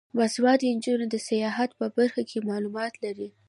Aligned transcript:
باسواده 0.17 0.67
نجونې 0.77 1.07
د 1.09 1.15
سیاحت 1.29 1.69
په 1.79 1.85
برخه 1.97 2.21
کې 2.29 2.45
معلومات 2.49 2.93
لري. 3.03 3.29